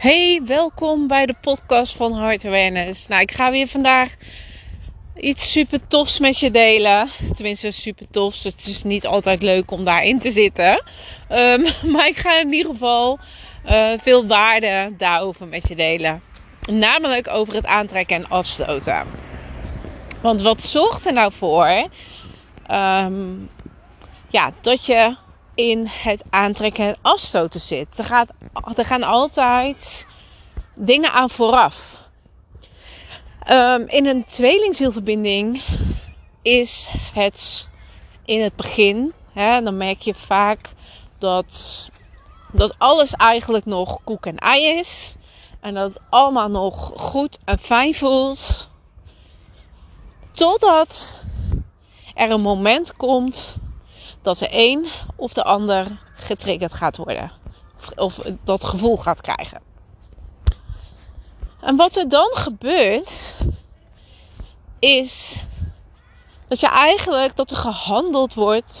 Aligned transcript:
Hey, 0.00 0.42
welkom 0.46 1.06
bij 1.06 1.26
de 1.26 1.34
podcast 1.40 1.96
van 1.96 2.14
Heart 2.14 2.44
Awareness. 2.44 3.06
Nou, 3.06 3.22
ik 3.22 3.30
ga 3.30 3.50
weer 3.50 3.68
vandaag 3.68 4.14
iets 5.16 5.52
super 5.52 5.86
tofs 5.86 6.18
met 6.18 6.38
je 6.38 6.50
delen. 6.50 7.08
Tenminste, 7.34 7.70
super 7.70 8.06
tofs. 8.10 8.44
Het 8.44 8.66
is 8.66 8.82
niet 8.82 9.06
altijd 9.06 9.42
leuk 9.42 9.70
om 9.70 9.84
daarin 9.84 10.18
te 10.18 10.30
zitten. 10.30 10.82
Um, 11.30 11.64
maar 11.92 12.06
ik 12.06 12.16
ga 12.16 12.40
in 12.40 12.52
ieder 12.52 12.72
geval 12.72 13.18
uh, 13.70 13.90
veel 14.02 14.26
waarde 14.26 14.94
daarover 14.96 15.46
met 15.46 15.68
je 15.68 15.74
delen. 15.74 16.22
Namelijk 16.70 17.28
over 17.28 17.54
het 17.54 17.66
aantrekken 17.66 18.16
en 18.16 18.28
afstoten. 18.28 19.06
Want 20.20 20.42
wat 20.42 20.62
zorgt 20.62 21.06
er 21.06 21.12
nou 21.12 21.32
voor? 21.32 21.88
Um, 22.70 23.50
ja, 24.28 24.52
dat 24.60 24.86
je 24.86 25.16
in 25.54 25.86
het 25.86 26.24
aantrekken 26.30 26.86
en 26.86 26.96
afstoten 27.02 27.60
zit. 27.60 27.98
Er, 27.98 28.04
gaat, 28.04 28.28
er 28.76 28.84
gaan 28.84 29.02
altijd 29.02 30.06
dingen 30.74 31.12
aan 31.12 31.30
vooraf. 31.30 31.98
Um, 33.50 33.88
in 33.88 34.06
een 34.06 34.24
tweelingzielverbinding 34.24 35.62
is 36.42 36.88
het 37.14 37.68
in 38.24 38.42
het 38.42 38.56
begin, 38.56 39.12
hè, 39.32 39.62
dan 39.62 39.76
merk 39.76 40.00
je 40.00 40.14
vaak 40.14 40.70
dat, 41.18 41.88
dat 42.52 42.74
alles 42.78 43.12
eigenlijk 43.12 43.64
nog 43.64 43.98
koek 44.04 44.26
en 44.26 44.36
ei 44.36 44.78
is. 44.78 45.14
En 45.60 45.74
dat 45.74 45.94
het 45.94 46.02
allemaal 46.10 46.48
nog 46.48 46.92
goed 46.96 47.38
en 47.44 47.58
fijn 47.58 47.94
voelt. 47.94 48.70
Totdat 50.30 51.22
er 52.14 52.30
een 52.30 52.40
moment 52.40 52.96
komt 52.96 53.56
dat 54.22 54.38
de 54.38 54.48
een 54.50 54.88
of 55.16 55.32
de 55.32 55.44
ander 55.44 56.00
getriggerd 56.14 56.74
gaat 56.74 56.96
worden. 56.96 57.32
Of, 57.96 58.20
dat 58.44 58.64
gevoel 58.64 58.96
gaat 58.96 59.20
krijgen. 59.20 59.60
En 61.60 61.76
wat 61.76 61.96
er 61.96 62.08
dan 62.08 62.30
gebeurt, 62.32 63.36
is 64.78 65.42
dat 66.48 66.60
je 66.60 66.68
eigenlijk 66.68 67.36
dat 67.36 67.50
er 67.50 67.56
gehandeld 67.56 68.34
wordt 68.34 68.80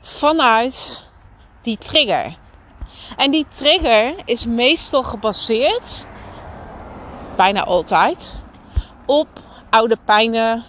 vanuit 0.00 1.06
die 1.62 1.78
trigger. 1.78 2.36
En 3.16 3.30
die 3.30 3.46
trigger 3.48 4.14
is 4.24 4.46
meestal 4.46 5.02
gebaseerd, 5.02 6.06
bijna 7.36 7.64
altijd, 7.64 8.42
op 9.06 9.28
oude 9.70 9.98
pijnen 10.04 10.64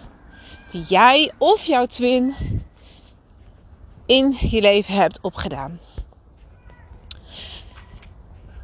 die 0.70 0.84
jij 0.84 1.32
of 1.38 1.64
jouw 1.64 1.86
twin 1.86 2.36
in 4.08 4.38
je 4.40 4.62
leven 4.62 4.94
hebt 4.94 5.22
opgedaan. 5.22 5.80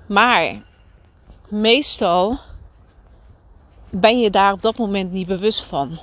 Maar 0.07 0.61
meestal 1.47 2.39
ben 3.89 4.19
je 4.19 4.29
daar 4.29 4.51
op 4.53 4.61
dat 4.61 4.77
moment 4.77 5.11
niet 5.11 5.27
bewust 5.27 5.63
van. 5.63 5.99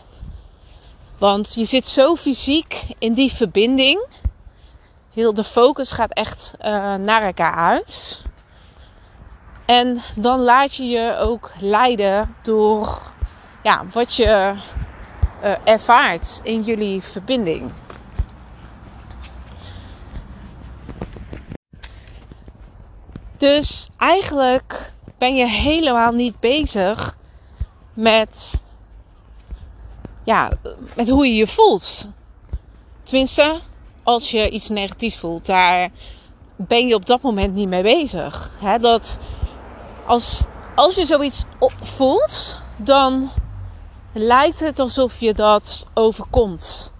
Want 1.19 1.55
je 1.55 1.64
zit 1.64 1.88
zo 1.88 2.16
fysiek 2.16 2.84
in 2.98 3.14
die 3.14 3.32
verbinding. 3.32 4.06
Heel 5.14 5.34
de 5.34 5.44
focus 5.44 5.92
gaat 5.92 6.12
echt 6.12 6.54
uh, 6.60 6.94
naar 6.94 7.22
elkaar 7.22 7.54
uit. 7.54 8.22
En 9.64 10.02
dan 10.16 10.41
laat 10.41 10.75
je 10.75 10.84
je 10.84 11.16
ook 11.16 11.50
leiden 11.60 12.34
door 12.42 13.12
ja, 13.62 13.84
wat 13.92 14.14
je 14.14 14.54
uh, 15.44 15.54
ervaart 15.64 16.41
in 16.42 16.62
jullie 16.62 17.02
verbinding. 17.02 17.72
Dus 23.41 23.88
eigenlijk 23.96 24.92
ben 25.19 25.36
je 25.36 25.46
helemaal 25.46 26.12
niet 26.12 26.41
bezig 26.41 27.16
met, 27.94 28.62
ja, 30.24 30.50
met 30.97 31.08
hoe 31.08 31.27
je 31.27 31.34
je 31.34 31.47
voelt. 31.47 32.09
Tenminste, 33.03 33.60
als 34.03 34.31
je 34.31 34.50
iets 34.50 34.69
negatiefs 34.69 35.16
voelt, 35.16 35.47
daar 35.47 35.91
ben 36.56 36.87
je 36.87 36.94
op 36.94 37.06
dat 37.06 37.22
moment 37.22 37.54
niet 37.54 37.69
mee 37.69 37.82
bezig. 37.82 38.50
Dat 38.81 39.19
als, 40.06 40.44
als 40.75 40.94
je 40.94 41.06
zoiets 41.06 41.44
voelt, 41.82 42.60
dan 42.76 43.31
lijkt 44.12 44.60
het 44.60 44.78
alsof 44.78 45.20
je 45.20 45.34
dat 45.34 45.86
overkomt. 45.94 46.92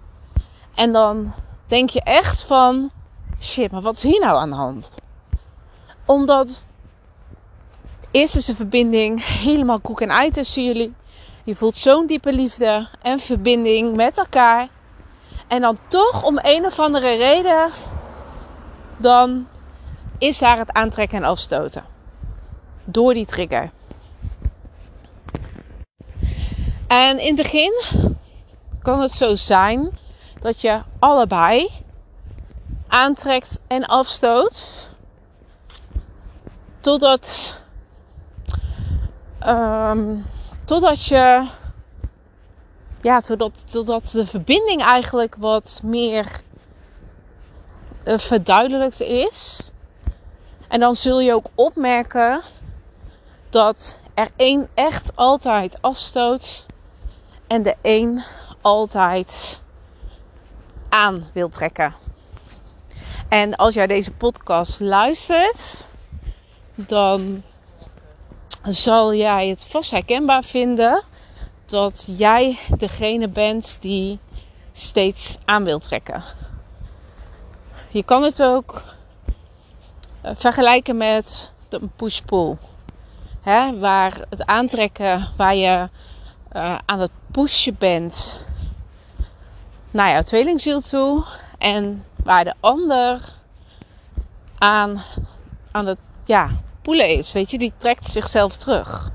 En 0.75 0.91
dan 0.91 1.33
denk 1.67 1.89
je 1.89 2.01
echt 2.01 2.43
van, 2.43 2.91
shit, 3.41 3.71
maar 3.71 3.81
wat 3.81 3.95
is 3.95 4.03
hier 4.03 4.19
nou 4.19 4.37
aan 4.37 4.49
de 4.49 4.55
hand? 4.55 4.89
Omdat 6.05 6.65
eerst 8.11 8.35
is 8.35 8.45
de 8.45 8.55
verbinding 8.55 9.25
helemaal 9.25 9.79
koek 9.79 10.01
en 10.01 10.09
ei 10.09 10.31
tussen 10.31 10.63
jullie. 10.63 10.93
Je 11.43 11.55
voelt 11.55 11.77
zo'n 11.77 12.07
diepe 12.07 12.33
liefde 12.33 12.87
en 13.01 13.19
verbinding 13.19 13.95
met 13.95 14.17
elkaar. 14.17 14.67
En 15.47 15.61
dan 15.61 15.77
toch 15.87 16.23
om 16.23 16.39
een 16.41 16.65
of 16.65 16.79
andere 16.79 17.15
reden, 17.15 17.69
dan 18.97 19.47
is 20.17 20.37
daar 20.37 20.57
het 20.57 20.71
aantrekken 20.71 21.17
en 21.17 21.23
afstoten. 21.23 21.83
Door 22.83 23.13
die 23.13 23.25
trigger. 23.25 23.71
En 26.87 27.19
in 27.19 27.27
het 27.27 27.35
begin 27.35 27.73
kan 28.81 29.01
het 29.01 29.11
zo 29.11 29.35
zijn 29.35 29.97
dat 30.39 30.61
je 30.61 30.81
allebei 30.99 31.69
aantrekt 32.87 33.59
en 33.67 33.85
afstoot. 33.85 34.89
Totdat, 36.81 37.55
um, 39.45 40.25
totdat 40.65 41.05
je, 41.05 41.47
ja, 43.01 43.21
totdat, 43.21 43.51
totdat 43.71 44.11
de 44.11 44.27
verbinding 44.27 44.81
eigenlijk 44.81 45.35
wat 45.35 45.79
meer 45.83 46.41
uh, 48.03 48.17
verduidelijkt 48.17 48.99
is. 48.99 49.71
En 50.67 50.79
dan 50.79 50.95
zul 50.95 51.19
je 51.19 51.33
ook 51.33 51.47
opmerken 51.55 52.41
dat 53.49 53.99
er 54.13 54.29
één 54.35 54.69
echt 54.73 55.15
altijd 55.15 55.77
afstoot 55.81 56.65
en 57.47 57.63
de 57.63 57.75
één 57.81 58.23
altijd 58.61 59.59
aan 60.89 61.27
wil 61.33 61.49
trekken. 61.49 61.95
En 63.29 63.55
als 63.55 63.73
jij 63.73 63.87
deze 63.87 64.11
podcast 64.11 64.79
luistert, 64.79 65.87
dan 66.75 67.43
zal 68.63 69.13
jij 69.13 69.47
het 69.47 69.63
vast 69.63 69.91
herkenbaar 69.91 70.43
vinden 70.43 71.03
dat 71.65 72.07
jij 72.17 72.59
degene 72.77 73.27
bent 73.27 73.77
die 73.81 74.19
steeds 74.71 75.37
aan 75.45 75.63
wil 75.63 75.79
trekken. 75.79 76.23
Je 77.89 78.03
kan 78.03 78.23
het 78.23 78.43
ook 78.43 78.83
eh, 80.21 80.31
vergelijken 80.35 80.97
met 80.97 81.51
een 81.69 81.91
push-pull. 81.95 82.57
waar 83.79 84.25
het 84.29 84.45
aantrekken, 84.45 85.29
waar 85.37 85.55
je 85.55 85.89
uh, 86.53 86.77
aan 86.85 86.99
het 86.99 87.11
pushen 87.31 87.75
bent 87.79 88.45
naar 89.91 90.11
jouw 90.11 90.21
tweelingziel 90.21 90.81
toe. 90.81 91.23
En 91.57 92.05
waar 92.23 92.43
de 92.43 92.53
ander 92.59 93.33
aan, 94.57 95.01
aan 95.71 95.85
het 95.85 95.99
ja, 96.31 96.49
poelen 96.81 97.09
is. 97.09 97.31
Weet 97.31 97.51
je, 97.51 97.57
die 97.57 97.73
trekt 97.77 98.11
zichzelf 98.11 98.55
terug. 98.55 99.11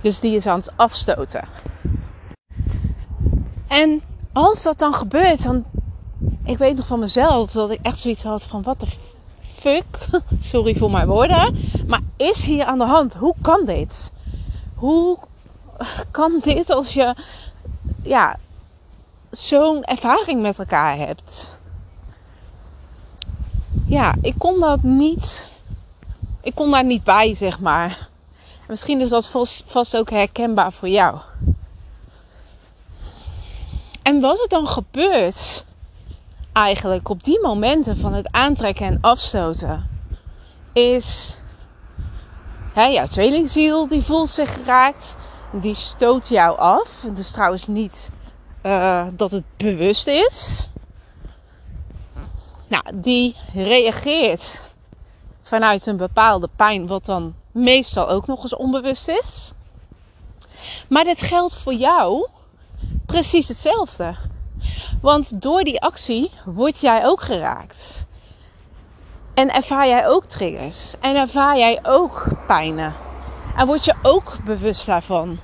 Dus 0.00 0.20
die 0.20 0.36
is 0.36 0.46
aan 0.46 0.58
het 0.58 0.76
afstoten. 0.76 1.48
En 3.68 4.02
als 4.32 4.62
dat 4.62 4.78
dan 4.78 4.94
gebeurt, 4.94 5.42
dan. 5.42 5.64
Ik 6.44 6.58
weet 6.58 6.76
nog 6.76 6.86
van 6.86 6.98
mezelf 6.98 7.52
dat 7.52 7.70
ik 7.70 7.78
echt 7.82 7.98
zoiets 7.98 8.22
had 8.22 8.42
van: 8.42 8.62
wat 8.62 8.80
de 8.80 8.86
fuck? 9.54 10.08
Sorry 10.52 10.76
voor 10.76 10.90
mijn 10.90 11.06
woorden. 11.06 11.56
Maar 11.86 12.00
is 12.16 12.44
hier 12.44 12.64
aan 12.64 12.78
de 12.78 12.84
hand? 12.84 13.14
Hoe 13.14 13.34
kan 13.42 13.64
dit? 13.64 14.12
Hoe 14.74 15.18
kan 16.10 16.40
dit 16.42 16.70
als 16.70 16.94
je. 16.94 17.14
Ja, 18.02 18.36
zo'n 19.30 19.84
ervaring 19.84 20.42
met 20.42 20.58
elkaar 20.58 20.96
hebt? 20.96 21.58
Ja, 23.86 24.14
ik 24.20 24.34
kon 24.38 24.60
dat 24.60 24.82
niet 24.82 25.52
ik 26.44 26.54
kon 26.54 26.70
daar 26.70 26.84
niet 26.84 27.04
bij, 27.04 27.34
zeg 27.34 27.60
maar. 27.60 28.08
Misschien 28.68 29.00
is 29.00 29.08
dat 29.08 29.26
vast, 29.66 29.96
ook 29.96 30.10
herkenbaar 30.10 30.72
voor 30.72 30.88
jou. 30.88 31.18
En 34.02 34.20
wat 34.20 34.40
er 34.40 34.48
dan 34.48 34.68
gebeurt, 34.68 35.64
eigenlijk 36.52 37.08
op 37.08 37.24
die 37.24 37.40
momenten 37.42 37.96
van 37.96 38.12
het 38.12 38.28
aantrekken 38.30 38.86
en 38.86 38.98
afstoten, 39.00 39.88
is 40.72 41.40
hè, 42.72 42.84
jouw 42.84 43.06
tweelingziel 43.06 43.88
die 43.88 44.02
voelt 44.02 44.30
zich 44.30 44.52
geraakt, 44.52 45.16
die 45.52 45.74
stoot 45.74 46.28
jou 46.28 46.58
af. 46.58 47.04
Is 47.16 47.30
trouwens 47.30 47.66
niet 47.66 48.10
uh, 48.62 49.06
dat 49.12 49.30
het 49.30 49.44
bewust 49.56 50.06
is. 50.06 50.68
Nou, 52.68 52.84
die 52.94 53.36
reageert 53.52 54.62
vanuit 55.44 55.86
een 55.86 55.96
bepaalde 55.96 56.48
pijn, 56.56 56.86
wat 56.86 57.04
dan 57.04 57.34
meestal 57.52 58.08
ook 58.08 58.26
nog 58.26 58.42
eens 58.42 58.56
onbewust 58.56 59.08
is. 59.08 59.52
Maar 60.88 61.04
dit 61.04 61.22
geldt 61.22 61.56
voor 61.56 61.74
jou 61.74 62.28
precies 63.06 63.48
hetzelfde. 63.48 64.14
Want 65.00 65.42
door 65.42 65.64
die 65.64 65.80
actie 65.80 66.30
word 66.44 66.80
jij 66.80 67.06
ook 67.06 67.20
geraakt. 67.22 68.06
En 69.34 69.54
ervaar 69.54 69.86
jij 69.86 70.08
ook 70.08 70.24
triggers. 70.24 70.94
En 71.00 71.16
ervaar 71.16 71.58
jij 71.58 71.80
ook 71.82 72.26
pijnen. 72.46 72.94
En 73.56 73.66
word 73.66 73.84
je 73.84 73.94
ook 74.02 74.36
bewust 74.44 74.86
daarvan. 74.86 75.38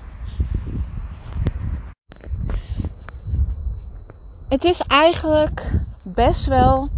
Het 4.48 4.64
is 4.64 4.80
eigenlijk 4.80 5.80
best 6.02 6.46
wel 6.46 6.88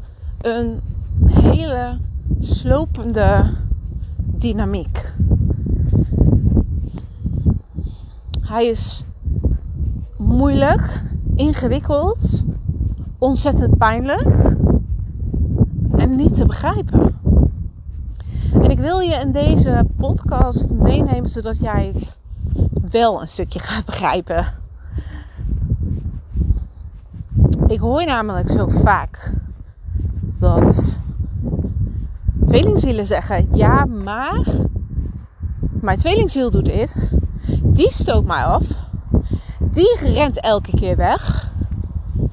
een 0.41 0.83
hele 1.27 1.99
slopende 2.41 3.51
dynamiek. 4.17 5.13
Hij 8.41 8.67
is 8.67 9.05
moeilijk, 10.17 11.03
ingewikkeld, 11.35 12.45
ontzettend 13.19 13.79
pijnlijk 13.79 14.57
en 15.97 16.17
niet 16.17 16.37
te 16.37 16.47
begrijpen. 16.47 17.15
En 18.53 18.71
ik 18.71 18.79
wil 18.79 18.99
je 18.99 19.15
in 19.15 19.33
deze 19.33 19.87
podcast 19.97 20.73
meenemen 20.73 21.31
zodat 21.31 21.61
jij 21.61 21.93
het 21.95 22.17
wel 22.91 23.21
een 23.21 23.29
stukje 23.29 23.61
gaat 23.61 23.85
begrijpen. 23.85 24.47
Ik 27.67 27.81
hoor 27.81 28.05
namelijk 28.05 28.51
zo 28.51 28.67
vaak 28.67 29.33
dat 30.39 30.85
tweelingzielen 32.53 33.07
zeggen: 33.07 33.49
Ja, 33.53 33.85
maar 33.85 34.41
mijn 35.81 35.99
tweelingziel 35.99 36.51
doet 36.51 36.65
dit. 36.65 37.11
Die 37.63 37.93
stoot 37.93 38.25
mij 38.25 38.45
af. 38.45 38.65
Die 39.59 39.97
rent 40.01 40.41
elke 40.41 40.77
keer 40.77 40.97
weg. 40.97 41.51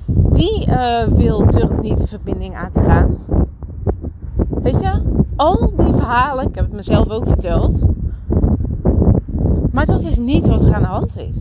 Die 0.06 0.68
uh, 0.68 1.04
wil, 1.04 1.46
durft 1.46 1.82
niet 1.82 1.98
de 1.98 2.08
verbinding 2.08 2.56
aan 2.56 2.72
te 2.72 2.80
gaan. 2.80 3.18
Weet 4.50 4.80
je, 4.80 5.02
al 5.36 5.74
die 5.76 5.94
verhalen, 5.94 6.48
ik 6.48 6.56
heb 6.56 6.66
het 6.66 6.74
mezelf 6.74 7.10
ook 7.10 7.28
verteld. 7.28 7.86
Maar 9.72 9.86
dat 9.86 10.04
is 10.04 10.18
niet 10.18 10.48
wat 10.48 10.64
er 10.64 10.74
aan 10.74 10.82
de 10.82 10.88
hand 10.88 11.18
is. 11.18 11.36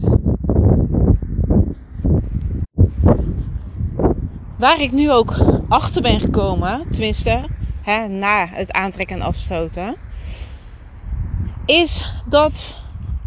Waar 4.56 4.80
ik 4.80 4.92
nu 4.92 5.12
ook 5.12 5.34
achter 5.68 6.02
ben 6.02 6.20
gekomen, 6.20 6.82
tenminste, 6.90 7.40
na 7.96 8.46
het 8.46 8.72
aantrekken 8.72 9.16
en 9.16 9.22
afstoten, 9.22 9.96
is 11.66 12.14
dat 12.24 12.80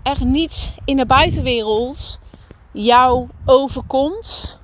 er 0.04 0.26
niets 0.26 0.72
in 0.86 0.98
de 0.98 1.06
buitenwereld 1.06 2.20
jou 2.72 3.28
overkomt 3.46 4.60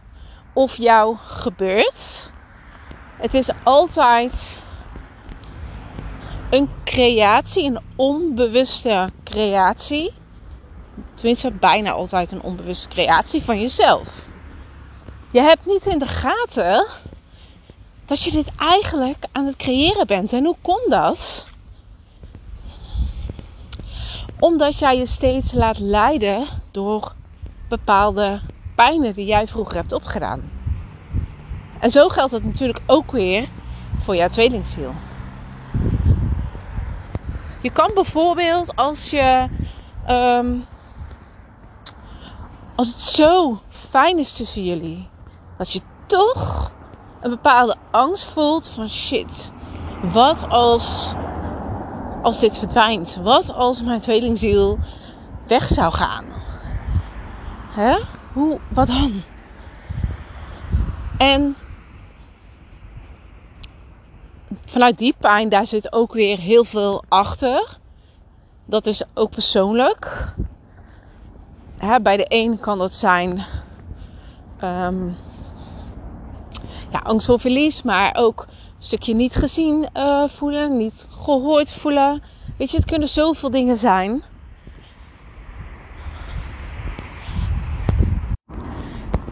of 0.53 0.77
jou 0.77 1.15
gebeurt. 1.17 2.31
Het 3.17 3.33
is 3.33 3.49
altijd 3.63 4.63
een 6.49 6.69
creatie, 6.83 7.65
een 7.65 7.81
onbewuste 7.95 9.09
creatie. 9.23 10.13
Tenminste, 11.15 11.51
bijna 11.51 11.91
altijd 11.91 12.31
een 12.31 12.41
onbewuste 12.41 12.87
creatie 12.87 13.43
van 13.43 13.61
jezelf. 13.61 14.29
Je 15.31 15.41
hebt 15.41 15.65
niet 15.65 15.85
in 15.85 15.99
de 15.99 16.05
gaten 16.05 16.85
dat 18.07 18.23
je 18.23 18.31
dit 18.31 18.51
eigenlijk 18.55 19.25
aan 19.31 19.45
het 19.45 19.55
creëren 19.55 20.07
bent. 20.07 20.33
En 20.33 20.45
hoe 20.45 20.55
komt 20.61 20.89
dat? 20.89 21.47
Omdat 24.39 24.79
jij 24.79 24.97
je 24.97 25.05
steeds 25.05 25.53
laat 25.53 25.79
leiden 25.79 26.45
door 26.71 27.13
bepaalde 27.69 28.41
pijnen 28.75 29.13
die 29.13 29.25
jij 29.25 29.47
vroeger 29.47 29.75
hebt 29.75 29.91
opgedaan. 29.91 30.51
En 31.79 31.91
zo 31.91 32.07
geldt 32.07 32.31
het 32.31 32.43
natuurlijk 32.43 32.79
ook 32.85 33.11
weer 33.11 33.47
voor 33.99 34.15
jouw 34.15 34.27
tweelingziel. 34.27 34.93
Je 37.61 37.71
kan 37.71 37.91
bijvoorbeeld 37.93 38.75
als 38.75 39.09
je. 39.09 39.47
Um, 40.09 40.65
als 42.77 42.87
het 42.87 43.01
zo 43.01 43.59
fijn 43.69 44.17
is 44.17 44.33
tussen 44.33 44.63
jullie, 44.63 45.09
dat 45.57 45.71
je 45.71 45.81
toch 46.05 46.71
een 47.27 47.33
bepaalde 47.33 47.75
angst 47.91 48.25
voelt 48.25 48.69
van 48.69 48.89
shit. 48.89 49.51
Wat 50.13 50.49
als, 50.49 51.13
als 52.21 52.39
dit 52.39 52.57
verdwijnt? 52.57 53.19
Wat 53.23 53.53
als 53.53 53.83
mijn 53.83 53.99
tweelingziel 53.99 54.79
weg 55.47 55.67
zou 55.67 55.93
gaan? 55.93 56.25
Hè? 57.69 57.97
Hoe, 58.33 58.59
wat 58.69 58.87
dan? 58.87 59.21
En 61.17 61.55
vanuit 64.65 64.97
die 64.97 65.15
pijn, 65.17 65.49
daar 65.49 65.65
zit 65.65 65.93
ook 65.93 66.13
weer 66.13 66.37
heel 66.37 66.63
veel 66.63 67.03
achter. 67.07 67.77
Dat 68.65 68.85
is 68.85 69.03
ook 69.13 69.29
persoonlijk. 69.29 70.33
Hè, 71.77 72.01
bij 72.01 72.17
de 72.17 72.25
een 72.27 72.59
kan 72.59 72.77
dat 72.77 72.93
zijn 72.93 73.43
um, 74.63 75.15
ja, 76.97 77.09
angst 77.09 77.25
voor 77.25 77.39
verlies, 77.39 77.83
maar 77.83 78.15
ook 78.15 78.41
een 78.47 78.83
stukje 78.83 79.13
niet 79.13 79.35
gezien 79.35 79.89
uh, 79.93 80.27
voelen, 80.27 80.77
niet 80.77 81.05
gehoord 81.09 81.71
voelen. 81.71 82.23
Weet 82.57 82.71
je, 82.71 82.77
het 82.77 82.85
kunnen 82.85 83.07
zoveel 83.07 83.49
dingen 83.49 83.77
zijn. 83.77 84.23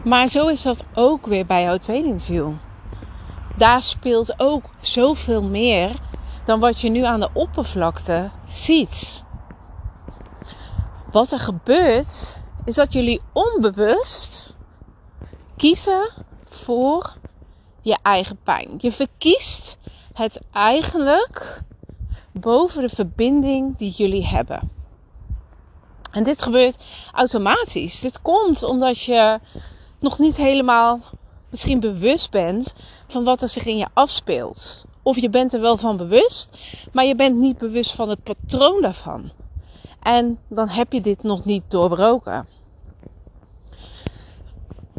Maar 0.03 0.27
zo 0.27 0.47
is 0.47 0.62
dat 0.62 0.83
ook 0.94 1.25
weer 1.25 1.45
bij 1.45 1.63
jouw 1.63 1.77
tweelingziel. 1.77 2.56
Daar 3.57 3.81
speelt 3.81 4.39
ook 4.39 4.63
zoveel 4.81 5.44
meer 5.44 5.91
dan 6.44 6.59
wat 6.59 6.81
je 6.81 6.89
nu 6.89 7.03
aan 7.03 7.19
de 7.19 7.29
oppervlakte 7.33 8.31
ziet. 8.47 9.23
Wat 11.12 11.31
er 11.31 11.39
gebeurt, 11.39 12.38
is 12.65 12.75
dat 12.75 12.94
jullie 12.94 13.21
onbewust 13.33 14.56
kiezen 15.57 16.09
voor 16.44 17.17
je 17.86 17.98
eigen 18.02 18.38
pijn. 18.44 18.70
Je 18.78 18.92
verkiest 18.92 19.78
het 20.14 20.42
eigenlijk 20.52 21.62
boven 22.32 22.82
de 22.82 22.96
verbinding 22.96 23.78
die 23.78 23.92
jullie 23.92 24.26
hebben. 24.26 24.72
En 26.12 26.24
dit 26.24 26.42
gebeurt 26.42 26.77
automatisch. 27.13 28.00
Dit 28.00 28.22
komt 28.22 28.63
omdat 28.63 29.01
je 29.01 29.39
nog 30.00 30.20
niet 30.20 30.38
helemaal 30.38 31.00
misschien 31.50 31.80
bewust 31.80 32.32
bent 32.32 32.75
van 33.08 33.24
wat 33.24 33.42
er 33.42 33.50
zich 33.50 33.65
in 33.65 33.77
je 33.77 33.88
afspeelt. 33.94 34.86
Of 35.01 35.18
je 35.18 35.30
bent 35.30 35.54
er 35.54 35.62
wel 35.62 35.77
van 35.77 35.98
bewust, 35.98 36.58
maar 36.92 37.06
je 37.06 37.15
bent 37.15 37.38
niet 37.38 37.58
bewust 37.58 37.92
van 37.92 38.10
het 38.10 38.24
patroon 38.24 38.82
daarvan. 38.82 39.32
En 40.01 40.39
dan 40.48 40.70
heb 40.70 40.94
je 40.94 41.01
dit 41.01 41.24
nog 41.24 41.46
niet 41.46 41.63
doorbroken. 41.68 42.48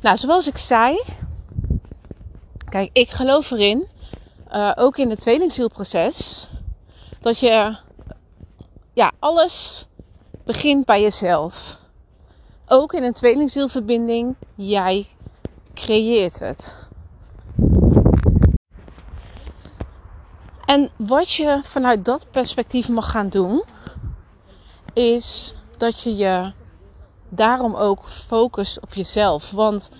Nou, 0.00 0.16
zoals 0.16 0.46
ik 0.46 0.58
zei, 0.58 1.02
kijk, 2.68 2.90
ik 2.92 3.10
geloof 3.10 3.50
erin, 3.50 3.86
uh, 4.52 4.72
ook 4.74 4.98
in 4.98 5.10
het 5.10 5.20
tweelingzielproces, 5.20 6.48
dat 7.20 7.38
je, 7.38 7.76
ja, 8.92 9.12
alles 9.18 9.86
begint 10.44 10.84
bij 10.84 11.02
jezelf. 11.02 11.78
Ook 12.66 12.92
in 12.92 13.02
een 13.02 13.12
tweelingzielverbinding, 13.12 14.34
jij 14.54 15.06
creëert 15.74 16.38
het. 16.38 16.74
En 20.64 20.90
wat 20.96 21.32
je 21.32 21.60
vanuit 21.62 22.04
dat 22.04 22.26
perspectief 22.30 22.88
mag 22.88 23.10
gaan 23.10 23.28
doen, 23.28 23.62
is 24.92 25.54
dat 25.76 26.00
je 26.00 26.16
je 26.16 26.52
daarom 27.28 27.74
ook 27.74 28.08
focust 28.08 28.80
op 28.80 28.94
jezelf. 28.94 29.50
Want 29.50 29.90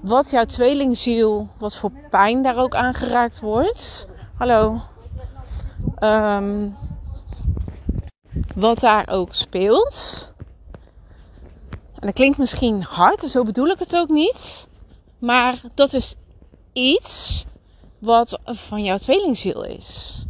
wat 0.00 0.30
jouw 0.30 0.44
tweelingziel, 0.44 1.48
wat 1.58 1.76
voor 1.76 1.90
pijn 2.10 2.42
daar 2.42 2.56
ook 2.56 2.74
aangeraakt 2.74 3.40
wordt. 3.40 4.08
Hallo. 4.34 4.80
Um, 6.02 6.76
wat 8.54 8.80
daar 8.80 9.08
ook 9.08 9.34
speelt. 9.34 10.28
En 11.70 12.06
dat 12.06 12.14
klinkt 12.14 12.38
misschien 12.38 12.82
hard, 12.82 13.20
zo 13.20 13.44
bedoel 13.44 13.66
ik 13.66 13.78
het 13.78 13.96
ook 13.96 14.08
niet. 14.08 14.68
Maar 15.18 15.60
dat 15.74 15.92
is 15.92 16.14
iets 16.72 17.44
wat 17.98 18.38
van 18.44 18.84
jouw 18.84 18.98
tweelingziel 18.98 19.64
is. 19.64 20.24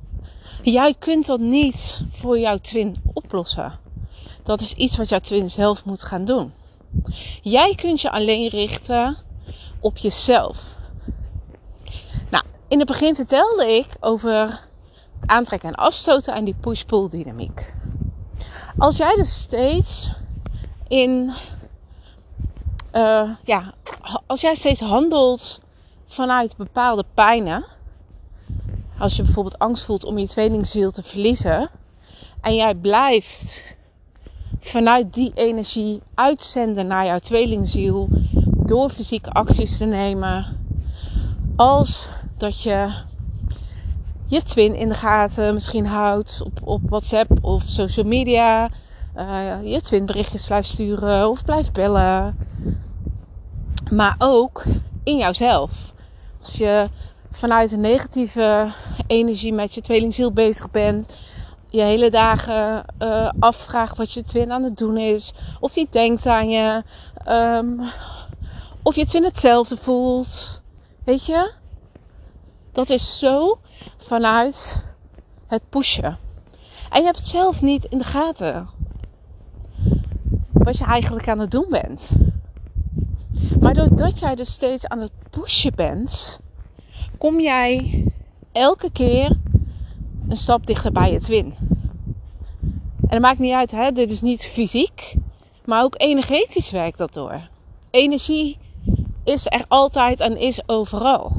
Jij 0.62 0.94
kunt 0.94 1.26
dat 1.26 1.40
niet 1.40 2.04
voor 2.12 2.38
jouw 2.38 2.56
twin 2.56 2.96
oplossen. 3.12 3.78
Dat 4.42 4.60
is 4.60 4.72
iets 4.72 4.96
wat 4.96 5.08
jouw 5.08 5.18
twin 5.18 5.50
zelf 5.50 5.84
moet 5.84 6.02
gaan 6.02 6.24
doen. 6.24 6.52
Jij 7.42 7.74
kunt 7.74 8.00
je 8.00 8.10
alleen 8.10 8.48
richten 8.48 9.18
op 9.80 9.96
jezelf. 9.96 10.64
Nou, 12.30 12.44
in 12.68 12.78
het 12.78 12.88
begin 12.88 13.14
vertelde 13.14 13.76
ik 13.76 13.96
over 14.00 14.60
aantrekken 15.26 15.68
en 15.68 15.74
afstoten 15.74 16.34
en 16.34 16.44
die 16.44 16.54
push-pull 16.60 17.08
dynamiek. 17.08 17.74
Als 18.78 18.96
jij 18.96 19.14
dus 19.14 19.34
steeds 19.34 20.12
in, 20.88 21.32
uh, 22.92 23.30
ja, 23.44 23.74
als 24.26 24.40
jij 24.40 24.54
steeds 24.54 24.80
handelt 24.80 25.60
vanuit 26.06 26.56
bepaalde 26.56 27.04
pijnen, 27.14 27.64
als 28.98 29.16
je 29.16 29.22
bijvoorbeeld 29.22 29.58
angst 29.58 29.84
voelt 29.84 30.04
om 30.04 30.18
je 30.18 30.28
tweelingziel 30.28 30.90
te 30.90 31.02
verliezen, 31.02 31.70
en 32.40 32.54
jij 32.54 32.74
blijft 32.74 33.76
vanuit 34.60 35.14
die 35.14 35.32
energie 35.34 36.02
uitzenden 36.14 36.86
naar 36.86 37.06
jouw 37.06 37.18
tweelingziel 37.18 38.08
door 38.70 38.90
fysieke 38.90 39.30
acties 39.30 39.76
te 39.76 39.84
nemen, 39.84 40.46
als 41.56 42.08
dat 42.36 42.62
je 42.62 42.88
je 44.26 44.42
twin 44.42 44.74
in 44.74 44.88
de 44.88 44.94
gaten 44.94 45.54
misschien 45.54 45.86
houdt 45.86 46.42
op, 46.44 46.60
op 46.64 46.80
WhatsApp 46.88 47.30
of 47.42 47.62
social 47.66 48.06
media. 48.06 48.68
Uh, 49.16 49.62
je 49.62 49.80
twin 49.80 50.06
berichtjes 50.06 50.46
blijft 50.46 50.68
sturen 50.68 51.28
of 51.28 51.44
blijft 51.44 51.72
bellen. 51.72 52.36
Maar 53.90 54.14
ook 54.18 54.64
in 55.04 55.16
jouzelf. 55.16 55.92
Als 56.40 56.54
je 56.54 56.88
vanuit 57.30 57.72
een 57.72 57.80
negatieve 57.80 58.68
energie 59.06 59.52
met 59.52 59.74
je 59.74 59.80
tweelingziel 59.80 60.32
bezig 60.32 60.70
bent. 60.70 61.16
Je 61.68 61.82
hele 61.82 62.10
dagen 62.10 62.84
uh, 63.02 63.30
afvraagt 63.38 63.96
wat 63.96 64.12
je 64.12 64.22
twin 64.22 64.52
aan 64.52 64.62
het 64.62 64.76
doen 64.76 64.96
is. 64.96 65.32
Of 65.60 65.72
die 65.72 65.88
denkt 65.90 66.26
aan 66.26 66.50
je. 66.50 66.82
Um, 67.28 67.80
of 68.82 68.94
je 68.94 69.06
twin 69.06 69.24
hetzelfde 69.24 69.76
voelt. 69.76 70.62
Weet 71.04 71.26
je? 71.26 71.52
Dat 72.72 72.90
is 72.90 73.18
zo 73.18 73.58
vanuit 73.96 74.84
het 75.46 75.62
pushen. 75.68 76.18
En 76.90 76.98
je 76.98 77.04
hebt 77.04 77.18
het 77.18 77.28
zelf 77.28 77.62
niet 77.62 77.84
in 77.84 77.98
de 77.98 78.04
gaten. 78.04 78.68
Wat 80.52 80.78
je 80.78 80.84
eigenlijk 80.84 81.28
aan 81.28 81.38
het 81.38 81.50
doen 81.50 81.66
bent. 81.68 82.10
Maar 83.60 83.74
doordat 83.74 84.18
jij 84.18 84.34
dus 84.34 84.50
steeds 84.50 84.86
aan 84.86 85.00
het 85.00 85.12
pushen 85.30 85.74
bent, 85.74 86.40
kom 87.18 87.40
jij 87.40 88.04
elke 88.52 88.90
keer 88.92 89.38
een 90.28 90.36
stap 90.36 90.66
dichter 90.66 90.92
bij 90.92 91.12
je 91.12 91.20
twin. 91.20 91.54
En 93.00 93.08
dat 93.08 93.20
maakt 93.20 93.38
niet 93.38 93.52
uit, 93.52 93.70
hè? 93.70 93.92
dit 93.92 94.10
is 94.10 94.20
niet 94.20 94.44
fysiek, 94.44 95.14
maar 95.64 95.82
ook 95.82 95.94
energetisch 95.98 96.70
werkt 96.70 96.98
dat 96.98 97.12
door. 97.12 97.48
Energie 97.90 98.58
is 99.24 99.46
er 99.46 99.64
altijd 99.68 100.20
en 100.20 100.36
is 100.36 100.68
overal. 100.68 101.32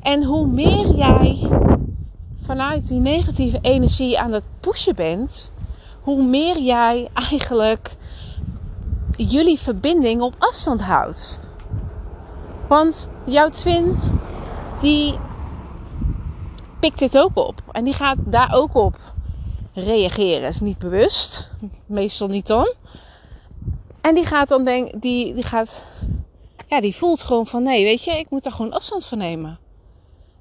En 0.00 0.24
hoe 0.24 0.46
meer 0.46 0.94
jij 0.94 1.48
vanuit 2.42 2.88
die 2.88 3.00
negatieve 3.00 3.58
energie 3.60 4.18
aan 4.18 4.32
het 4.32 4.44
pushen 4.60 4.94
bent, 4.94 5.52
hoe 6.00 6.22
meer 6.22 6.58
jij 6.58 7.08
eigenlijk 7.12 7.96
jullie 9.16 9.58
verbinding 9.58 10.20
op 10.20 10.34
afstand 10.38 10.82
houdt. 10.82 11.40
Want 12.68 13.08
jouw 13.24 13.48
twin, 13.48 13.98
die 14.80 15.18
pikt 16.80 16.98
dit 16.98 17.18
ook 17.18 17.36
op. 17.36 17.62
En 17.72 17.84
die 17.84 17.94
gaat 17.94 18.18
daar 18.24 18.54
ook 18.54 18.74
op 18.74 18.96
reageren. 19.72 20.48
Is 20.48 20.60
niet 20.60 20.78
bewust. 20.78 21.50
Meestal 21.86 22.28
niet 22.28 22.46
dan. 22.46 22.74
En 24.08 24.14
die 24.14 24.24
gaat 24.24 24.48
dan 24.48 24.64
denken, 24.64 25.00
die, 25.00 25.34
die 25.34 25.42
gaat, 25.42 25.84
ja, 26.68 26.80
die 26.80 26.96
voelt 26.96 27.22
gewoon 27.22 27.46
van 27.46 27.62
nee, 27.62 27.84
weet 27.84 28.04
je, 28.04 28.10
ik 28.10 28.30
moet 28.30 28.42
daar 28.42 28.52
gewoon 28.52 28.72
afstand 28.72 29.06
van 29.06 29.18
nemen. 29.18 29.58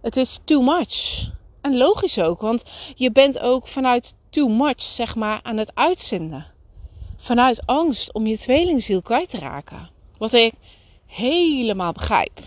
Het 0.01 0.17
is 0.17 0.39
too 0.43 0.61
much. 0.61 1.27
En 1.61 1.77
logisch 1.77 2.19
ook, 2.19 2.41
want 2.41 2.63
je 2.95 3.11
bent 3.11 3.39
ook 3.39 3.67
vanuit 3.67 4.13
too 4.29 4.47
much, 4.47 4.81
zeg 4.81 5.15
maar, 5.15 5.39
aan 5.43 5.57
het 5.57 5.71
uitzenden. 5.73 6.45
Vanuit 7.17 7.65
angst 7.65 8.13
om 8.13 8.27
je 8.27 8.37
tweelingziel 8.37 9.01
kwijt 9.01 9.29
te 9.29 9.39
raken. 9.39 9.89
Wat 10.17 10.33
ik 10.33 10.53
helemaal 11.05 11.91
begrijp. 11.91 12.39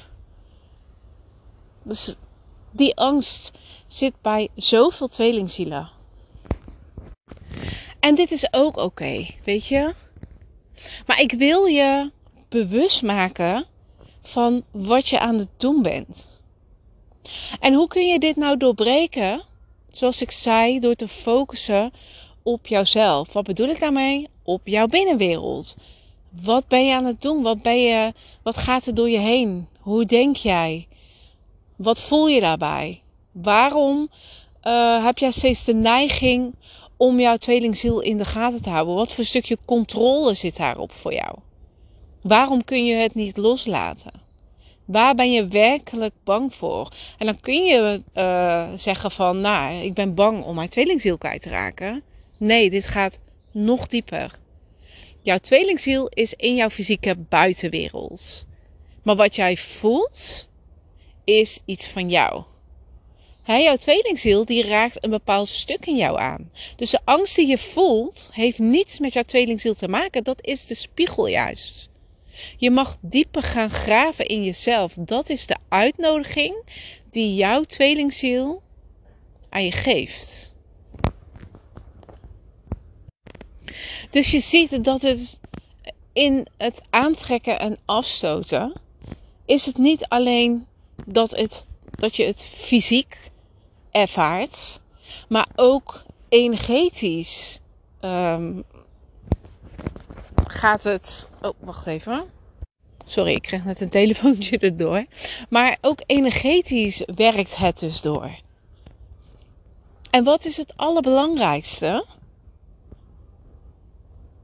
Dus 1.83 2.17
die 2.71 2.97
angst 2.97 3.51
zit 3.87 4.15
bij 4.23 4.49
zoveel 4.55 5.09
tweelingzielen. 5.09 5.91
En 8.01 8.15
dit 8.15 8.31
is 8.31 8.53
ook 8.53 8.77
oké, 8.77 9.27
weet 9.45 9.67
je? 9.67 9.95
Maar 11.07 11.21
ik 11.21 11.33
wil 11.33 11.65
je 11.65 12.11
bewust 12.49 13.03
maken 13.03 13.67
van 14.23 14.63
wat 14.71 15.09
je 15.09 15.19
aan 15.19 15.39
het 15.39 15.49
doen 15.57 15.83
bent. 15.83 16.39
En 17.61 17.75
hoe 17.75 17.89
kun 17.89 18.07
je 18.07 18.19
dit 18.19 18.37
nou 18.37 18.57
doorbreken? 18.57 19.43
Zoals 19.91 20.23
ik 20.23 20.31
zei, 20.31 20.79
door 20.79 20.95
te 20.95 21.09
focussen 21.09 21.93
op 22.43 22.67
jouzelf. 22.67 23.33
Wat 23.33 23.45
bedoel 23.45 23.69
ik 23.69 23.81
daarmee? 23.81 24.29
Op 24.43 24.61
jouw 24.65 24.87
binnenwereld. 24.87 25.75
Wat 26.43 26.69
ben 26.69 26.87
je 26.87 26.95
aan 26.95 27.05
het 27.05 27.23
doen? 27.23 27.43
Wat, 27.43 27.63
ben 27.63 27.81
je, 27.81 28.13
wat 28.43 28.57
gaat 28.57 28.87
er 28.87 28.95
door 28.95 29.09
je 29.09 29.19
heen? 29.19 29.69
Hoe 29.81 30.05
denk 30.05 30.37
jij? 30.37 30.89
Wat 31.77 32.03
voel 32.03 32.29
je 32.29 32.41
daarbij? 32.41 33.03
Waarom 33.33 34.11
uh, 34.65 35.05
heb 35.05 35.19
jij 35.19 35.31
steeds 35.31 35.65
de 35.65 35.75
neiging 35.75 36.55
om 37.01 37.21
jouw 37.21 37.37
tweelingziel 37.37 38.01
in 38.01 38.17
de 38.17 38.25
gaten 38.25 38.63
te 38.63 38.69
houden? 38.69 38.95
Wat 38.95 39.13
voor 39.13 39.25
stukje 39.25 39.59
controle 39.65 40.35
zit 40.35 40.57
daarop 40.57 40.93
voor 40.93 41.13
jou? 41.13 41.39
Waarom 42.23 42.65
kun 42.65 42.87
je 42.87 42.95
het 42.95 43.15
niet 43.15 43.37
loslaten? 43.37 44.13
Waar 44.85 45.15
ben 45.15 45.33
je 45.33 45.47
werkelijk 45.47 46.15
bang 46.25 46.55
voor? 46.55 46.93
En 47.19 47.27
dan 47.27 47.41
kun 47.41 47.65
je 47.65 48.03
uh, 48.15 48.69
zeggen 48.75 49.11
van, 49.11 49.41
nou, 49.41 49.85
ik 49.85 49.95
ben 49.95 50.15
bang 50.15 50.45
om 50.45 50.55
mijn 50.55 50.69
tweelingziel 50.69 51.19
kwijt 51.19 51.43
te 51.43 51.49
raken. 51.49 52.03
Nee, 52.37 52.71
dit 52.71 52.89
gaat 52.89 53.19
nog 53.53 53.87
dieper. 53.87 54.39
Jouw 55.23 55.39
tweelingziel 55.39 56.07
is 56.09 56.35
in 56.35 56.55
jouw 56.55 56.71
fysieke 56.71 57.17
buitenwereld. 57.17 58.47
Maar 59.03 59.17
wat 59.17 59.37
jij 59.37 59.57
voelt, 59.57 60.49
is 61.25 61.61
iets 61.65 61.87
van 61.87 62.09
jou. 62.09 62.43
He, 63.51 63.57
jouw 63.57 63.77
tweelingziel 63.77 64.45
die 64.45 64.67
raakt 64.67 65.05
een 65.05 65.11
bepaald 65.11 65.49
stuk 65.49 65.87
in 65.87 65.97
jou 65.97 66.19
aan. 66.19 66.51
Dus 66.77 66.91
de 66.91 67.01
angst 67.05 67.37
die 67.37 67.47
je 67.47 67.59
voelt, 67.59 68.31
heeft 68.33 68.59
niets 68.59 68.99
met 68.99 69.13
jouw 69.13 69.23
tweelingziel 69.23 69.75
te 69.75 69.89
maken. 69.89 70.25
Dat 70.25 70.47
is 70.47 70.67
de 70.67 70.75
spiegel 70.75 71.27
juist. 71.27 71.89
Je 72.57 72.71
mag 72.71 72.97
dieper 73.01 73.43
gaan 73.43 73.71
graven 73.71 74.27
in 74.27 74.45
jezelf. 74.45 74.95
Dat 74.95 75.31
is 75.31 75.47
de 75.47 75.57
uitnodiging 75.69 76.65
die 77.11 77.35
jouw 77.35 77.63
tweelingziel 77.63 78.63
aan 79.49 79.65
je 79.65 79.73
geeft. 79.73 80.55
Dus 84.11 84.31
je 84.31 84.41
ziet 84.41 84.85
dat 84.85 85.03
het 85.03 85.41
in 86.13 86.47
het 86.57 86.83
aantrekken 86.91 87.59
en 87.59 87.79
afstoten 87.85 88.81
is 89.45 89.67
het 89.67 89.79
niet 89.79 90.05
alleen 90.09 90.67
dat, 91.07 91.31
het, 91.31 91.67
dat 91.91 92.17
je 92.17 92.25
het 92.25 92.43
fysiek 92.43 93.30
ervaart, 93.91 94.81
maar 95.29 95.47
ook 95.57 96.03
energetisch 96.29 97.61
um, 98.01 98.65
gaat 100.47 100.83
het. 100.83 101.29
Oh, 101.43 101.53
wacht 101.59 101.87
even. 101.87 102.25
Sorry, 103.07 103.33
ik 103.35 103.43
kreeg 103.43 103.65
net 103.65 103.81
een 103.81 103.89
telefoontje 103.89 104.59
erdoor. 104.59 105.05
Maar 105.49 105.79
ook 105.81 106.03
energetisch 106.07 107.03
werkt 107.15 107.57
het 107.57 107.79
dus 107.79 108.01
door. 108.01 108.31
En 110.11 110.25
wat 110.25 110.45
is 110.45 110.57
het 110.57 110.73
allerbelangrijkste? 110.77 112.07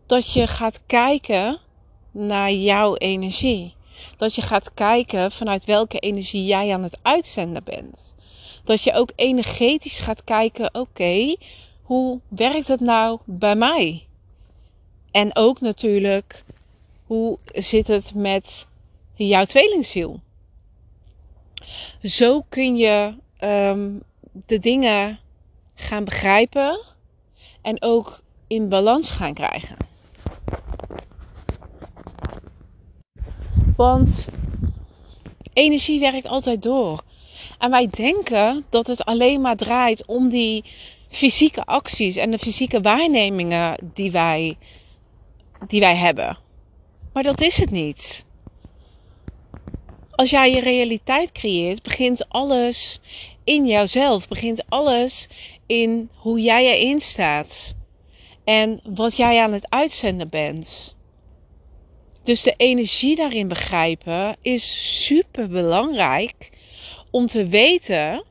Dat 0.06 0.32
je 0.32 0.46
gaat 0.46 0.80
kijken 0.86 1.58
naar 2.10 2.52
jouw 2.52 2.96
energie. 2.96 3.74
Dat 4.16 4.34
je 4.34 4.42
gaat 4.42 4.74
kijken 4.74 5.32
vanuit 5.32 5.64
welke 5.64 5.98
energie 5.98 6.44
jij 6.44 6.72
aan 6.72 6.82
het 6.82 6.98
uitzenden 7.02 7.64
bent. 7.64 8.14
Dat 8.66 8.82
je 8.82 8.92
ook 8.92 9.12
energetisch 9.16 9.98
gaat 9.98 10.24
kijken: 10.24 10.74
oké, 10.74 11.36
hoe 11.82 12.20
werkt 12.28 12.68
het 12.68 12.80
nou 12.80 13.18
bij 13.24 13.56
mij? 13.56 14.06
En 15.10 15.36
ook 15.36 15.60
natuurlijk, 15.60 16.44
hoe 17.06 17.38
zit 17.52 17.86
het 17.86 18.14
met 18.14 18.66
jouw 19.14 19.44
tweelingziel? 19.44 20.20
Zo 22.02 22.44
kun 22.48 22.76
je 22.76 23.14
um, 23.40 24.02
de 24.46 24.58
dingen 24.58 25.18
gaan 25.74 26.04
begrijpen 26.04 26.80
en 27.62 27.82
ook 27.82 28.22
in 28.46 28.68
balans 28.68 29.10
gaan 29.10 29.34
krijgen. 29.34 29.76
Want 33.76 34.28
energie 35.52 36.00
werkt 36.00 36.26
altijd 36.26 36.62
door. 36.62 37.04
En 37.58 37.70
wij 37.70 37.88
denken 37.90 38.64
dat 38.70 38.86
het 38.86 39.04
alleen 39.04 39.40
maar 39.40 39.56
draait 39.56 40.04
om 40.06 40.28
die 40.28 40.64
fysieke 41.08 41.64
acties 41.64 42.16
en 42.16 42.30
de 42.30 42.38
fysieke 42.38 42.80
waarnemingen 42.80 43.90
die 43.94 44.10
wij 44.10 44.56
die 45.68 45.80
wij 45.80 45.96
hebben. 45.96 46.38
Maar 47.12 47.22
dat 47.22 47.40
is 47.40 47.58
het 47.58 47.70
niet. 47.70 48.24
als 50.10 50.30
jij 50.30 50.50
je 50.50 50.60
realiteit 50.60 51.32
creëert, 51.32 51.82
begint 51.82 52.28
alles 52.28 53.00
in 53.44 53.66
jouzelf. 53.66 54.28
Begint 54.28 54.64
alles 54.68 55.28
in 55.66 56.10
hoe 56.14 56.40
jij 56.40 56.66
erin 56.66 57.00
staat. 57.00 57.74
En 58.44 58.80
wat 58.84 59.16
jij 59.16 59.40
aan 59.40 59.52
het 59.52 59.66
uitzenden 59.68 60.28
bent. 60.28 60.96
Dus 62.24 62.42
de 62.42 62.54
energie 62.56 63.16
daarin 63.16 63.48
begrijpen 63.48 64.36
is 64.42 65.04
super 65.04 65.48
belangrijk 65.48 66.50
om 67.16 67.26
te 67.26 67.46
weten. 67.46 68.24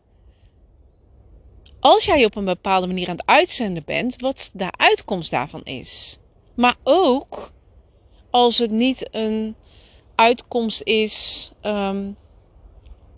Als 1.80 2.06
jij 2.06 2.26
op 2.26 2.36
een 2.36 2.46
bepaalde 2.46 2.88
manier 2.88 3.10
aan 3.10 3.16
het 3.16 3.26
uitzenden 3.26 3.84
bent, 3.86 4.22
wat 4.22 4.50
de 4.54 4.72
uitkomst 4.72 5.32
daarvan 5.32 5.64
is. 5.64 6.18
Maar 6.56 6.76
ook 6.84 7.52
als 8.30 8.58
het 8.58 8.72
niet 8.72 9.08
een 9.12 9.56
uitkomst 10.16 10.82
is 10.82 11.52
um, 11.62 12.18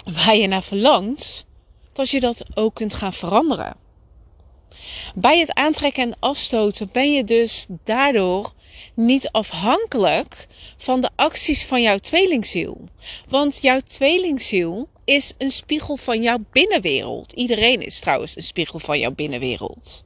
waar 0.06 0.36
je 0.36 0.48
naar 0.48 0.64
verlangt, 0.64 1.46
dat 1.94 2.10
je 2.10 2.20
dat 2.20 2.46
ook 2.54 2.76
kunt 2.76 2.94
gaan 2.94 3.14
veranderen. 3.14 3.76
Bij 5.16 5.40
het 5.40 5.54
aantrekken 5.54 6.04
en 6.04 6.18
afstoten 6.20 6.90
ben 6.92 7.14
je 7.14 7.24
dus 7.24 7.68
daardoor 7.84 8.54
niet 8.94 9.30
afhankelijk 9.32 10.48
van 10.78 11.02
de 11.02 11.10
acties 11.16 11.66
van 11.66 11.82
jouw 11.82 11.98
tweelingziel. 11.98 12.90
Want 13.28 13.62
jouw 13.62 13.80
tweelingziel 13.80 14.90
is 15.06 15.34
een 15.38 15.52
spiegel 15.52 15.98
van 15.98 16.22
jouw 16.22 16.38
binnenwereld. 16.52 17.34
Iedereen 17.34 17.82
is 17.82 18.00
trouwens 18.00 18.36
een 18.36 18.44
spiegel 18.44 18.80
van 18.80 19.00
jouw 19.00 19.12
binnenwereld. 19.12 20.04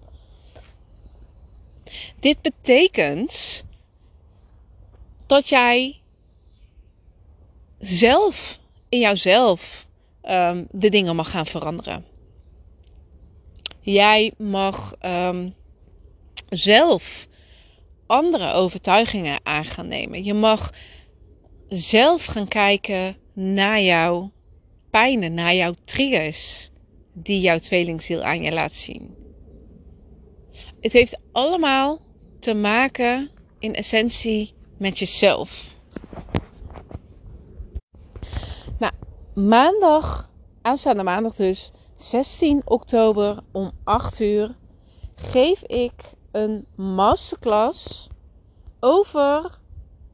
Dit 2.19 2.41
betekent 2.41 3.63
dat 5.27 5.49
jij 5.49 5.99
zelf, 7.79 8.59
in 8.89 8.99
jouzelf, 8.99 9.87
um, 10.23 10.67
de 10.71 10.89
dingen 10.89 11.15
mag 11.15 11.29
gaan 11.29 11.45
veranderen. 11.45 12.05
Jij 13.81 14.33
mag 14.37 14.95
um, 15.05 15.55
zelf 16.49 17.27
andere 18.11 18.51
overtuigingen 18.51 19.39
aan 19.43 19.65
gaan 19.65 19.87
nemen. 19.87 20.23
Je 20.23 20.33
mag 20.33 20.73
zelf 21.67 22.25
gaan 22.25 22.47
kijken 22.47 23.17
naar 23.33 23.81
jouw 23.81 24.31
pijnen, 24.89 25.33
naar 25.33 25.55
jouw 25.55 25.73
triggers 25.85 26.69
die 27.13 27.39
jouw 27.39 27.59
tweelingziel 27.59 28.21
aan 28.21 28.43
je 28.43 28.51
laat 28.51 28.73
zien. 28.73 29.15
Het 30.79 30.93
heeft 30.93 31.21
allemaal 31.31 31.99
te 32.39 32.53
maken 32.53 33.29
in 33.59 33.75
essentie 33.75 34.53
met 34.77 34.99
jezelf. 34.99 35.75
Nou, 38.79 38.93
maandag, 39.35 40.31
aanstaande 40.61 41.03
maandag 41.03 41.35
dus, 41.35 41.71
16 41.95 42.61
oktober 42.65 43.39
om 43.51 43.71
8 43.83 44.19
uur, 44.19 44.55
geef 45.15 45.63
ik 45.63 45.93
een 46.31 46.65
masterclass 46.75 48.09
over 48.79 49.59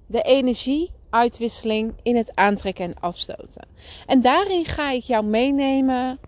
de 0.06 0.22
energieuitwisseling 0.22 1.94
in 2.04 2.16
het 2.16 2.36
aantrekken 2.36 2.86
en 2.86 3.00
afstoten. 3.00 3.68
En 4.06 4.22
daarin 4.22 4.66
ga 4.66 4.92
ik 4.92 5.04
jou 5.04 5.26
meenemen, 5.26 6.20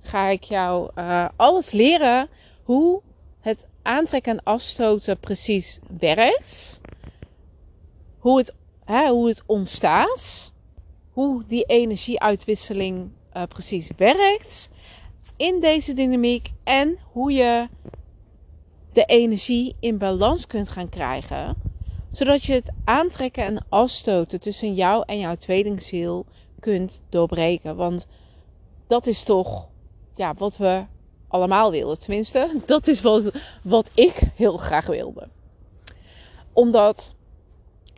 ga 0.00 0.26
ik 0.28 0.42
jou 0.42 0.90
uh, 0.94 1.28
alles 1.36 1.70
leren 1.70 2.28
hoe 2.62 3.02
het 3.40 3.66
aantrekken 3.82 4.32
en 4.32 4.42
afstoten 4.42 5.18
precies 5.18 5.78
werkt. 5.98 6.80
Hoe 8.18 8.38
het, 8.38 8.54
hè, 8.84 9.08
hoe 9.08 9.28
het 9.28 9.42
ontstaat. 9.46 10.52
Hoe 11.12 11.44
die 11.46 11.64
energieuitwisseling 11.64 13.10
uh, 13.36 13.42
precies 13.42 13.90
werkt 13.96 14.70
in 15.36 15.60
deze 15.60 15.92
dynamiek. 15.92 16.50
En 16.64 16.98
hoe 17.12 17.32
je 17.32 17.68
de 18.96 19.04
energie 19.04 19.76
in 19.80 19.98
balans 19.98 20.46
kunt 20.46 20.68
gaan 20.68 20.88
krijgen. 20.88 21.56
Zodat 22.10 22.44
je 22.44 22.52
het 22.52 22.72
aantrekken 22.84 23.44
en 23.44 23.64
afstoten 23.68 24.40
tussen 24.40 24.74
jou 24.74 25.02
en 25.06 25.18
jouw 25.18 25.34
tweelingziel 25.34 26.26
kunt 26.60 27.00
doorbreken. 27.08 27.76
Want 27.76 28.06
dat 28.86 29.06
is 29.06 29.22
toch 29.22 29.68
ja, 30.14 30.34
wat 30.34 30.56
we 30.56 30.82
allemaal 31.28 31.70
willen. 31.70 31.98
Tenminste, 31.98 32.56
dat 32.66 32.86
is 32.86 33.00
wat, 33.00 33.30
wat 33.62 33.90
ik 33.94 34.20
heel 34.34 34.56
graag 34.56 34.86
wilde. 34.86 35.28
Omdat 36.52 37.14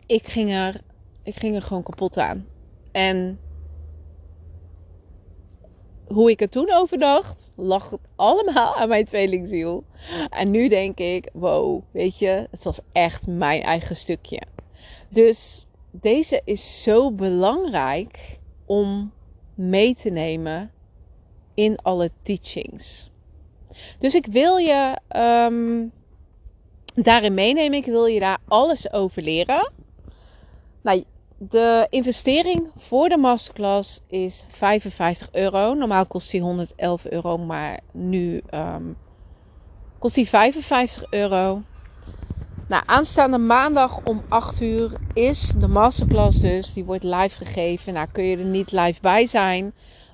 ik 0.05 0.27
ging 0.27 0.51
er, 0.51 0.81
ik 1.23 1.35
ging 1.35 1.55
er 1.55 1.61
gewoon 1.61 1.83
kapot 1.83 2.17
aan. 2.17 2.45
En 2.91 3.39
hoe 6.09 6.29
ik 6.29 6.41
er 6.41 6.49
toen 6.49 6.73
over 6.73 6.97
dacht, 6.97 7.51
lag 7.55 7.89
het 7.89 7.99
allemaal 8.15 8.75
aan 8.75 8.87
mijn 8.87 9.05
tweelingziel. 9.05 9.83
En 10.29 10.51
nu 10.51 10.67
denk 10.67 10.97
ik, 10.97 11.29
wow, 11.33 11.83
weet 11.91 12.19
je, 12.19 12.47
het 12.51 12.63
was 12.63 12.79
echt 12.91 13.27
mijn 13.27 13.61
eigen 13.61 13.95
stukje. 13.95 14.41
Dus 15.09 15.65
deze 15.91 16.41
is 16.45 16.83
zo 16.83 17.11
belangrijk 17.11 18.39
om 18.65 19.11
mee 19.55 19.95
te 19.95 20.09
nemen 20.09 20.71
in 21.53 21.77
alle 21.77 22.11
teachings. 22.23 23.11
Dus 23.99 24.15
ik 24.15 24.25
wil 24.25 24.57
je 24.57 24.97
um, 25.15 25.91
daarin 26.95 27.33
meenemen. 27.33 27.77
Ik 27.77 27.85
wil 27.85 28.05
je 28.05 28.19
daar 28.19 28.39
alles 28.47 28.91
over 28.93 29.21
leren. 29.21 29.71
Nou, 30.81 31.03
de 31.39 31.87
investering 31.89 32.67
voor 32.77 33.09
de 33.09 33.17
masterclass 33.17 34.01
is 34.07 34.45
55 34.47 35.29
euro. 35.31 35.73
Normaal 35.73 36.05
kost 36.05 36.31
die 36.31 36.41
111 36.41 37.05
euro, 37.05 37.37
maar 37.37 37.79
nu 37.91 38.41
um, 38.53 38.97
kost 39.99 40.15
die 40.15 40.27
55 40.27 41.03
euro. 41.09 41.61
Nou, 42.67 42.83
aanstaande 42.85 43.37
maandag 43.37 43.99
om 44.03 44.21
8 44.29 44.61
uur 44.61 44.91
is 45.13 45.51
de 45.57 45.67
masterclass 45.67 46.39
dus. 46.39 46.73
Die 46.73 46.85
wordt 46.85 47.03
live 47.03 47.45
gegeven. 47.45 47.93
Nou, 47.93 48.07
kun 48.11 48.23
je 48.23 48.37
er 48.37 48.45
niet 48.45 48.71
live 48.71 49.01
bij 49.01 49.25
zijn. 49.25 49.73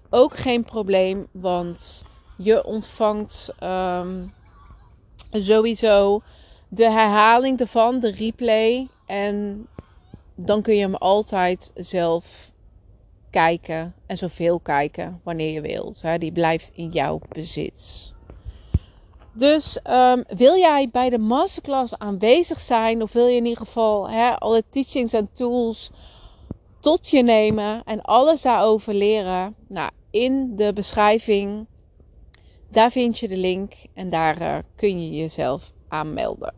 Ook 0.10 0.38
geen 0.38 0.64
probleem, 0.64 1.28
want 1.32 2.06
je 2.38 2.66
ontvangt 2.66 3.54
um, 3.64 4.32
sowieso 5.32 6.22
de 6.68 6.92
herhaling 6.92 7.60
ervan, 7.60 8.00
de 8.00 8.12
replay. 8.12 8.88
En 9.06 9.68
dan 10.36 10.62
kun 10.62 10.76
je 10.76 10.82
hem 10.82 10.96
altijd 10.96 11.72
zelf 11.76 12.54
kijken 13.30 13.96
en 14.06 14.18
zoveel 14.18 14.60
kijken 14.60 15.22
wanneer 15.24 15.52
je 15.52 15.62
wilt. 15.62 16.02
Hè. 16.02 16.18
Die 16.18 16.32
blijft 16.32 16.72
in 16.74 16.90
jouw 16.90 17.20
bezit. 17.30 18.14
Dus 19.34 19.80
um, 19.90 20.24
wil 20.28 20.58
jij 20.58 20.90
bij 20.92 21.10
de 21.10 21.18
masterclass 21.18 21.98
aanwezig 21.98 22.60
zijn, 22.60 23.02
of 23.02 23.12
wil 23.14 23.28
je 23.28 23.36
in 23.36 23.46
ieder 23.46 23.66
geval 23.66 24.10
hè, 24.10 24.40
alle 24.40 24.64
teachings 24.70 25.14
en 25.14 25.30
tools 25.34 25.92
tot 26.80 27.10
je 27.10 27.24
nemen 27.24 27.84
en 27.84 28.02
alles 28.02 28.42
daarover 28.42 28.94
leren? 28.94 29.56
Nou, 29.68 29.92
in 30.10 30.56
de 30.56 30.74
beschrijving, 30.74 31.68
daar 32.70 32.92
vind 32.92 33.20
je 33.20 33.28
de 33.28 33.38
link 33.38 33.74
en 33.94 34.10
daar 34.10 34.42
uh, 34.42 34.58
kun 34.76 35.02
je 35.02 35.18
jezelf 35.18 35.74
aanmelden. 35.88 36.54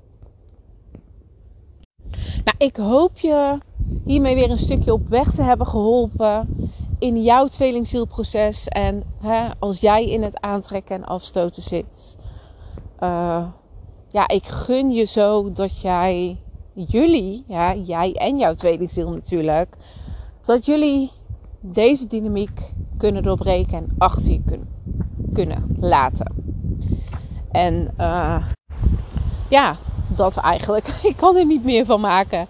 Nou, 2.43 2.57
ik 2.57 2.75
hoop 2.75 3.19
je 3.19 3.57
hiermee 4.05 4.35
weer 4.35 4.49
een 4.49 4.57
stukje 4.57 4.93
op 4.93 5.07
weg 5.07 5.31
te 5.31 5.41
hebben 5.41 5.67
geholpen 5.67 6.69
in 6.99 7.23
jouw 7.23 7.47
tweelingzielproces. 7.47 8.67
En 8.67 9.03
hè, 9.21 9.49
als 9.59 9.79
jij 9.79 10.09
in 10.09 10.23
het 10.23 10.41
aantrekken 10.41 10.95
en 10.95 11.05
afstoten 11.05 11.63
zit. 11.63 12.17
Uh, 12.99 13.45
ja, 14.07 14.27
ik 14.27 14.45
gun 14.45 14.91
je 14.91 15.05
zo 15.05 15.51
dat 15.51 15.81
jij, 15.81 16.37
jullie, 16.73 17.43
ja, 17.47 17.75
jij 17.75 18.13
en 18.13 18.37
jouw 18.37 18.53
tweelingziel 18.53 19.09
natuurlijk, 19.09 19.77
dat 20.45 20.65
jullie 20.65 21.11
deze 21.59 22.07
dynamiek 22.07 22.73
kunnen 22.97 23.23
doorbreken 23.23 23.77
en 23.77 23.95
achter 23.97 24.31
je 24.31 24.41
kunnen, 24.45 24.69
kunnen 25.33 25.75
laten. 25.79 26.35
En 27.51 27.93
uh, 27.99 28.45
ja, 29.49 29.77
dat 30.15 30.37
eigenlijk. 30.37 30.87
Ik 31.03 31.17
kan 31.17 31.35
er 31.35 31.45
niet 31.45 31.63
meer 31.63 31.85
van 31.85 32.01
maken. 32.01 32.47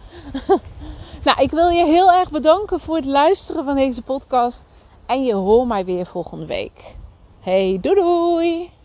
nou, 1.28 1.42
ik 1.42 1.52
wil 1.52 1.70
je 1.70 1.86
heel 1.86 2.12
erg 2.12 2.32
bedanken 2.32 2.80
voor 2.80 2.96
het 2.96 3.06
luisteren 3.06 3.66
van 3.66 3.76
deze 3.76 4.02
podcast. 4.02 4.66
En 5.06 5.24
je 5.24 5.34
hoort 5.34 5.68
mij 5.68 5.86
weer 5.86 6.06
volgende 6.06 6.46
week. 6.46 6.96
Hey, 7.40 7.78
doei 7.82 7.96
doei! 7.96 8.77